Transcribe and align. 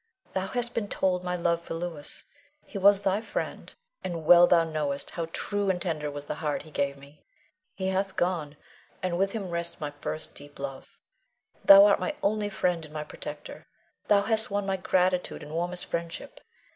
Thou 0.33 0.47
hast 0.47 0.73
been 0.73 0.87
told 0.87 1.23
my 1.23 1.35
love 1.35 1.61
for 1.61 1.75
Louis; 1.75 2.23
he 2.65 2.79
was 2.79 3.03
thy 3.03 3.21
friend, 3.21 3.71
and 4.03 4.25
well 4.25 4.47
thou 4.47 4.63
knowest 4.63 5.11
how 5.11 5.27
true 5.31 5.69
and 5.69 5.79
tender 5.79 6.09
was 6.09 6.25
the 6.25 6.33
heart 6.41 6.63
he 6.63 6.71
gave 6.71 6.97
me. 6.97 7.23
He 7.75 7.89
hath 7.89 8.15
gone, 8.15 8.57
and 9.03 9.15
with 9.19 9.33
him 9.33 9.51
rests 9.51 9.79
my 9.79 9.91
first 10.01 10.33
deep 10.33 10.57
love. 10.57 10.97
Thou 11.63 11.85
art 11.85 11.99
my 11.99 12.15
only 12.23 12.49
friend 12.49 12.83
and 12.83 12.93
my 12.95 13.03
protector; 13.03 13.67
thou 14.07 14.23
hast 14.23 14.49
won 14.49 14.65
my 14.65 14.75
gratitude 14.77 15.43
and 15.43 15.51
warmest 15.53 15.85
friendship. 15.85 16.41